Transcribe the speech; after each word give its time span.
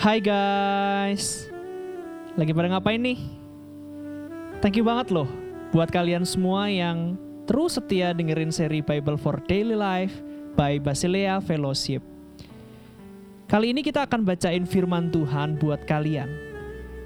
Hai 0.00 0.16
guys, 0.16 1.44
lagi 2.32 2.56
pada 2.56 2.72
ngapain 2.72 2.96
nih? 2.96 3.20
Thank 4.64 4.80
you 4.80 4.84
banget 4.88 5.12
loh 5.12 5.28
buat 5.76 5.92
kalian 5.92 6.24
semua 6.24 6.72
yang 6.72 7.20
terus 7.44 7.76
setia 7.76 8.16
dengerin 8.16 8.48
seri 8.48 8.80
Bible 8.80 9.20
for 9.20 9.36
Daily 9.44 9.76
Life 9.76 10.24
by 10.56 10.80
Basilea 10.80 11.44
Fellowship. 11.44 12.00
Kali 13.44 13.76
ini 13.76 13.84
kita 13.84 14.08
akan 14.08 14.24
bacain 14.24 14.64
firman 14.64 15.12
Tuhan 15.12 15.60
buat 15.60 15.84
kalian 15.84 16.32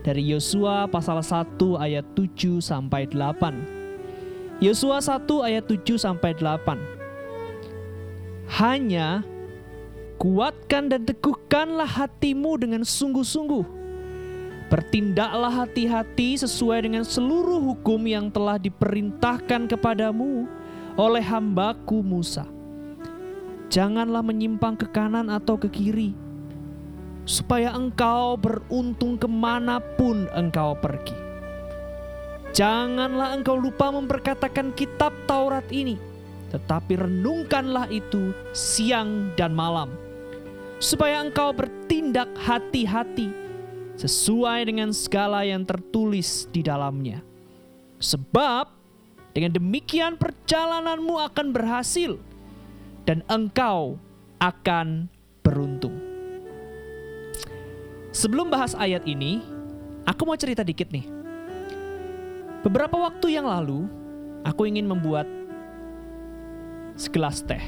dari 0.07 0.23
Yosua 0.31 0.87
pasal 0.87 1.19
1 1.19 1.59
ayat 1.83 2.07
7 2.15 2.63
sampai 2.63 3.11
8. 3.11 4.63
Yosua 4.63 5.03
1 5.03 5.27
ayat 5.43 5.67
7 5.67 5.99
sampai 5.99 6.31
8. 6.39 6.79
Hanya 8.55 9.27
Kuatkan 10.15 10.87
dan 10.95 11.03
teguhkanlah 11.03 11.91
hatimu 11.91 12.55
dengan 12.55 12.87
sungguh-sungguh. 12.87 13.67
Bertindaklah 14.71 15.67
hati-hati 15.67 16.39
sesuai 16.39 16.87
dengan 16.87 17.03
seluruh 17.03 17.59
hukum 17.59 17.99
yang 18.07 18.31
telah 18.31 18.57
diperintahkan 18.57 19.67
kepadamu 19.69 20.47
oleh 20.95 21.21
hambaku 21.21 22.01
Musa. 22.01 22.47
Janganlah 23.75 24.23
menyimpang 24.23 24.79
ke 24.79 24.87
kanan 24.95 25.27
atau 25.27 25.59
ke 25.59 25.67
kiri, 25.67 26.15
supaya 27.27 27.75
engkau 27.75 28.39
beruntung 28.39 29.19
ke 29.19 29.27
mana 29.27 29.83
pun 29.99 30.31
engkau 30.31 30.79
pergi. 30.79 31.19
Janganlah 32.55 33.35
engkau 33.35 33.59
lupa 33.59 33.91
memperkatakan 33.91 34.71
kitab 34.79 35.11
Taurat 35.27 35.67
ini, 35.75 35.99
tetapi 36.55 37.03
renungkanlah 37.03 37.91
itu 37.91 38.31
siang 38.55 39.35
dan 39.35 39.51
malam 39.51 40.04
supaya 40.85 41.25
engkau 41.25 41.57
bertindak 41.57 42.29
hati-hati 42.37 43.33
sesuai 43.97 44.69
dengan 44.69 44.93
segala 44.93 45.41
yang 45.41 45.65
tertulis 45.65 46.45
di 46.53 46.61
dalamnya. 46.61 47.25
Sebab 48.05 48.69
dengan 49.33 49.57
demikian 49.57 50.21
perjalananmu 50.21 51.17
akan 51.25 51.47
berhasil 51.57 52.21
dan 53.09 53.25
engkau 53.33 53.97
akan 54.37 55.09
beruntung. 55.41 55.97
Sebelum 58.13 58.53
bahas 58.53 58.77
ayat 58.77 59.09
ini, 59.09 59.41
aku 60.05 60.29
mau 60.29 60.37
cerita 60.37 60.61
dikit 60.61 60.93
nih. 60.93 61.09
Beberapa 62.61 63.01
waktu 63.01 63.41
yang 63.41 63.49
lalu, 63.49 63.89
aku 64.45 64.69
ingin 64.69 64.85
membuat 64.85 65.27
segelas 66.95 67.41
teh. 67.43 67.61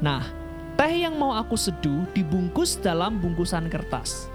Nah, 0.00 0.39
Teh 0.80 1.04
yang 1.04 1.12
mau 1.12 1.36
aku 1.36 1.60
seduh 1.60 2.08
dibungkus 2.16 2.80
dalam 2.80 3.20
bungkusan 3.20 3.68
kertas. 3.68 4.32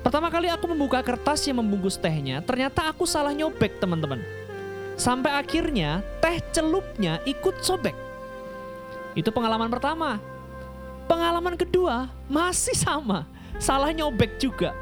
Pertama 0.00 0.32
kali 0.32 0.48
aku 0.48 0.72
membuka 0.72 1.04
kertas 1.04 1.44
yang 1.44 1.60
membungkus 1.60 2.00
tehnya, 2.00 2.40
ternyata 2.40 2.88
aku 2.88 3.04
salah 3.04 3.36
nyobek 3.36 3.76
teman-teman. 3.76 4.24
Sampai 4.96 5.36
akhirnya 5.36 6.00
teh 6.24 6.40
celupnya 6.48 7.20
ikut 7.28 7.60
sobek. 7.60 7.92
Itu 9.12 9.28
pengalaman 9.28 9.68
pertama. 9.68 10.16
Pengalaman 11.04 11.60
kedua 11.60 12.08
masih 12.32 12.72
sama, 12.72 13.28
salah 13.60 13.92
nyobek 13.92 14.40
juga. 14.40 14.72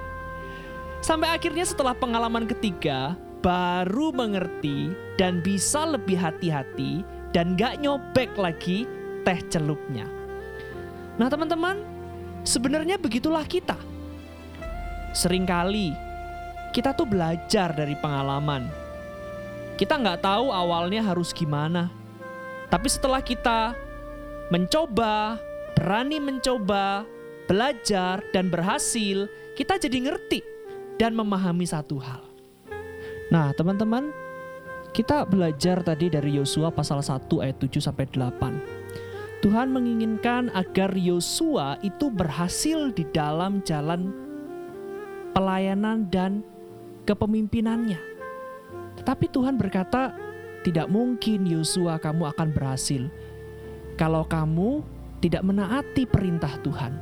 Sampai 1.02 1.34
akhirnya 1.34 1.66
setelah 1.66 1.98
pengalaman 1.98 2.46
ketiga, 2.46 3.18
baru 3.42 4.14
mengerti 4.14 4.94
dan 5.18 5.42
bisa 5.42 5.82
lebih 5.90 6.14
hati-hati 6.14 7.02
dan 7.34 7.58
gak 7.58 7.82
nyobek 7.82 8.30
lagi 8.38 8.86
teh 9.26 9.42
celupnya. 9.50 10.06
Nah 11.16 11.28
teman-teman, 11.32 11.80
sebenarnya 12.44 13.00
begitulah 13.00 13.44
kita. 13.48 13.76
Seringkali 15.16 15.96
kita 16.76 16.92
tuh 16.92 17.08
belajar 17.08 17.72
dari 17.72 17.96
pengalaman. 17.96 18.68
Kita 19.80 19.96
nggak 19.96 20.20
tahu 20.20 20.52
awalnya 20.52 21.00
harus 21.00 21.32
gimana. 21.32 21.88
Tapi 22.68 22.88
setelah 22.92 23.24
kita 23.24 23.72
mencoba, 24.52 25.40
berani 25.72 26.20
mencoba, 26.20 27.08
belajar, 27.48 28.20
dan 28.36 28.52
berhasil, 28.52 29.24
kita 29.56 29.80
jadi 29.80 30.12
ngerti 30.12 30.44
dan 31.00 31.16
memahami 31.16 31.64
satu 31.64 31.96
hal. 31.96 32.20
Nah 33.32 33.56
teman-teman, 33.56 34.12
kita 34.92 35.24
belajar 35.24 35.80
tadi 35.80 36.12
dari 36.12 36.36
Yosua 36.36 36.72
pasal 36.72 37.00
1 37.00 37.28
ayat 37.40 37.56
7 37.56 37.80
sampai 37.80 38.04
8. 38.08 39.05
Tuhan 39.46 39.70
menginginkan 39.70 40.50
agar 40.58 40.90
Yosua 40.98 41.78
itu 41.86 42.10
berhasil 42.10 42.90
di 42.90 43.06
dalam 43.14 43.62
jalan 43.62 44.10
pelayanan 45.38 46.10
dan 46.10 46.42
kepemimpinannya. 47.06 47.94
Tetapi 48.98 49.30
Tuhan 49.30 49.54
berkata, 49.54 50.18
tidak 50.66 50.90
mungkin 50.90 51.46
Yosua 51.46 52.02
kamu 52.02 52.26
akan 52.34 52.48
berhasil 52.50 53.06
kalau 53.94 54.26
kamu 54.26 54.82
tidak 55.22 55.46
menaati 55.46 56.10
perintah 56.10 56.50
Tuhan. 56.66 56.98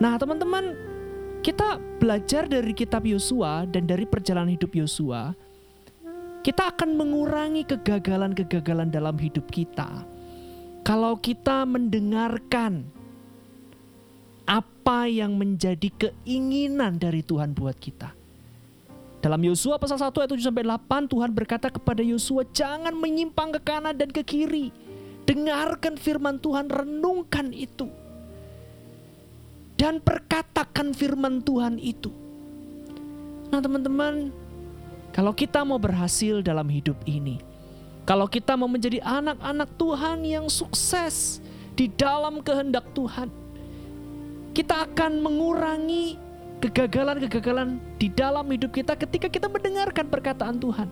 Nah, 0.00 0.16
teman-teman, 0.16 0.72
kita 1.44 1.76
belajar 2.00 2.48
dari 2.48 2.72
kitab 2.72 3.04
Yosua 3.04 3.68
dan 3.68 3.84
dari 3.84 4.08
perjalanan 4.08 4.56
hidup 4.56 4.72
Yosua, 4.72 5.36
kita 6.40 6.72
akan 6.72 6.96
mengurangi 6.96 7.68
kegagalan-kegagalan 7.68 8.88
dalam 8.88 9.20
hidup 9.20 9.44
kita 9.52 10.16
kalau 10.88 11.20
kita 11.20 11.68
mendengarkan 11.68 12.88
apa 14.48 15.04
yang 15.04 15.36
menjadi 15.36 15.92
keinginan 15.92 16.96
dari 16.96 17.20
Tuhan 17.20 17.52
buat 17.52 17.76
kita. 17.76 18.16
Dalam 19.20 19.36
Yosua 19.44 19.76
pasal 19.76 20.00
1 20.00 20.08
ayat 20.16 20.32
7 20.32 20.48
sampai 20.48 20.64
8 20.64 21.12
Tuhan 21.12 21.36
berkata 21.36 21.68
kepada 21.68 22.00
Yosua 22.00 22.48
jangan 22.56 22.96
menyimpang 22.96 23.52
ke 23.52 23.60
kanan 23.60 24.00
dan 24.00 24.08
ke 24.08 24.24
kiri. 24.24 24.72
Dengarkan 25.28 26.00
firman 26.00 26.40
Tuhan, 26.40 26.72
renungkan 26.72 27.52
itu. 27.52 27.92
Dan 29.76 30.00
perkatakan 30.00 30.96
firman 30.96 31.44
Tuhan 31.44 31.76
itu. 31.76 32.08
Nah 33.52 33.60
teman-teman, 33.60 34.32
kalau 35.12 35.36
kita 35.36 35.68
mau 35.68 35.76
berhasil 35.76 36.40
dalam 36.40 36.64
hidup 36.72 36.96
ini, 37.04 37.44
kalau 38.08 38.24
kita 38.24 38.56
mau 38.56 38.72
menjadi 38.72 39.04
anak-anak 39.04 39.68
Tuhan 39.76 40.24
yang 40.24 40.48
sukses 40.48 41.44
di 41.76 41.92
dalam 41.92 42.40
kehendak 42.40 42.88
Tuhan, 42.96 43.28
kita 44.56 44.88
akan 44.88 45.20
mengurangi 45.20 46.16
kegagalan-kegagalan 46.64 47.76
di 48.00 48.08
dalam 48.08 48.48
hidup 48.48 48.72
kita 48.72 48.96
ketika 48.96 49.28
kita 49.28 49.52
mendengarkan 49.52 50.08
perkataan 50.08 50.56
Tuhan. 50.56 50.88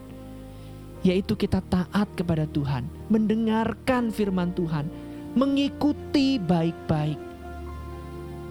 Yaitu 1.00 1.32
kita 1.40 1.64
taat 1.72 2.04
kepada 2.20 2.44
Tuhan, 2.52 2.84
mendengarkan 3.08 4.12
firman 4.12 4.52
Tuhan, 4.52 4.84
mengikuti 5.32 6.36
baik-baik, 6.36 7.16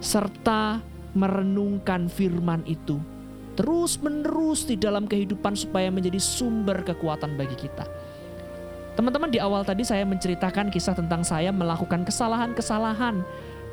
serta 0.02 0.82
merenungkan 1.14 2.10
firman 2.10 2.66
itu 2.66 2.98
terus-menerus 3.56 4.68
di 4.68 4.76
dalam 4.76 5.08
kehidupan 5.08 5.56
supaya 5.56 5.88
menjadi 5.88 6.20
sumber 6.20 6.84
kekuatan 6.84 7.40
bagi 7.40 7.56
kita. 7.56 7.88
Teman-teman 8.96 9.28
di 9.28 9.36
awal 9.36 9.60
tadi 9.60 9.84
saya 9.84 10.08
menceritakan 10.08 10.72
kisah 10.72 10.96
tentang 10.96 11.20
saya 11.20 11.52
melakukan 11.52 12.08
kesalahan-kesalahan 12.08 13.20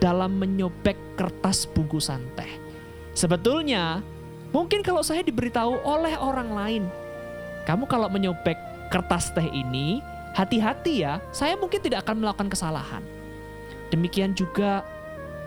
dalam 0.03 0.35
menyobek 0.35 0.99
kertas 1.15 1.63
bungkusan 1.71 2.19
teh. 2.35 2.59
Sebetulnya 3.15 4.03
mungkin 4.51 4.83
kalau 4.83 4.99
saya 4.99 5.23
diberitahu 5.23 5.79
oleh 5.87 6.19
orang 6.19 6.51
lain, 6.51 6.83
kamu 7.63 7.87
kalau 7.87 8.11
menyobek 8.11 8.59
kertas 8.91 9.31
teh 9.31 9.47
ini 9.47 10.03
hati-hati 10.35 11.07
ya, 11.07 11.23
saya 11.31 11.55
mungkin 11.55 11.79
tidak 11.79 12.03
akan 12.03 12.19
melakukan 12.19 12.51
kesalahan. 12.51 12.99
Demikian 13.95 14.35
juga 14.35 14.83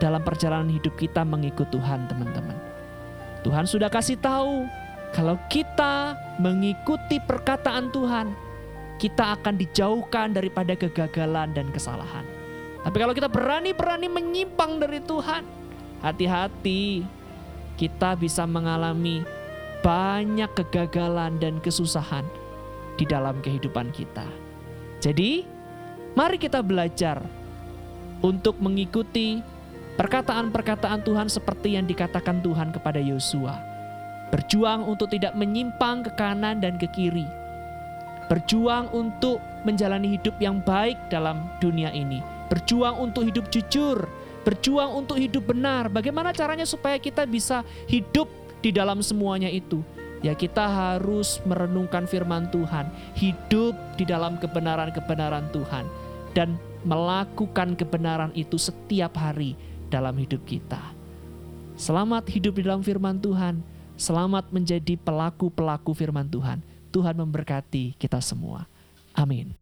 dalam 0.01 0.25
perjalanan 0.25 0.73
hidup 0.73 0.97
kita 0.97 1.21
mengikut 1.21 1.69
Tuhan 1.69 2.09
teman-teman. 2.09 2.57
Tuhan 3.45 3.69
sudah 3.69 3.93
kasih 3.93 4.17
tahu 4.17 4.65
kalau 5.13 5.37
kita 5.53 6.17
mengikuti 6.41 7.21
perkataan 7.21 7.93
Tuhan, 7.93 8.46
kita 8.97 9.37
akan 9.37 9.61
dijauhkan 9.61 10.33
daripada 10.33 10.73
kegagalan 10.73 11.53
dan 11.53 11.69
kesalahan. 11.69 12.25
Tapi 12.81 12.97
kalau 12.97 13.13
kita 13.13 13.29
berani-berani 13.29 14.09
menyimpang 14.09 14.81
dari 14.81 15.03
Tuhan, 15.05 15.43
hati-hati 16.01 17.05
kita 17.77 18.17
bisa 18.17 18.49
mengalami 18.49 19.21
banyak 19.85 20.49
kegagalan 20.57 21.37
dan 21.37 21.61
kesusahan 21.61 22.25
di 22.97 23.05
dalam 23.05 23.37
kehidupan 23.45 23.93
kita. 23.93 24.25
Jadi, 25.05 25.45
mari 26.17 26.41
kita 26.41 26.65
belajar 26.65 27.21
untuk 28.25 28.57
mengikuti 28.65 29.45
perkataan-perkataan 30.01 31.05
Tuhan 31.05 31.29
seperti 31.29 31.77
yang 31.77 31.85
dikatakan 31.85 32.41
Tuhan 32.41 32.73
kepada 32.73 32.97
Yosua. 32.97 33.61
Berjuang 34.33 34.89
untuk 34.89 35.13
tidak 35.13 35.37
menyimpang 35.37 36.03
ke 36.03 36.11
kanan 36.17 36.59
dan 36.65 36.81
ke 36.81 36.89
kiri 36.97 37.46
berjuang 38.27 38.91
untuk 38.91 39.39
menjalani 39.63 40.19
hidup 40.19 40.35
yang 40.43 40.63
baik 40.63 40.99
dalam 41.11 41.47
dunia 41.63 41.91
ini, 41.95 42.23
berjuang 42.51 42.99
untuk 42.99 43.27
hidup 43.27 43.47
jujur 43.51 44.07
berjuang 44.47 44.95
untuk 44.95 45.19
hidup 45.19 45.51
benar. 45.51 45.91
Bagaimana 45.91 46.31
caranya 46.31 46.63
supaya 46.63 47.03
kita 47.03 47.27
bisa 47.27 47.67
hidup 47.91 48.31
di 48.63 48.71
dalam 48.71 49.03
semuanya 49.03 49.51
itu? 49.51 49.83
Ya 50.23 50.39
kita 50.39 50.63
harus 50.63 51.43
merenungkan 51.43 52.07
firman 52.07 52.47
Tuhan, 52.55 52.87
hidup 53.19 53.75
di 53.99 54.07
dalam 54.07 54.39
kebenaran-kebenaran 54.39 55.51
Tuhan 55.51 55.85
dan 56.33 56.55
melakukan 56.87 57.75
kebenaran 57.75 58.31
itu 58.39 58.55
setiap 58.57 59.19
hari 59.19 59.59
dalam 59.91 60.15
hidup 60.15 60.41
kita. 60.47 60.81
Selamat 61.77 62.25
hidup 62.33 62.57
di 62.57 62.63
dalam 62.65 62.81
firman 62.81 63.21
Tuhan, 63.21 63.61
selamat 64.01 64.49
menjadi 64.55 64.97
pelaku-pelaku 64.97 65.93
firman 65.93 66.25
Tuhan. 66.31 66.65
Tuhan 66.97 67.13
memberkati 67.13 67.93
kita 68.01 68.25
semua. 68.25 68.65
Amin. 69.13 69.53